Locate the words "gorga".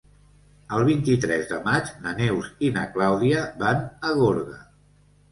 4.21-4.57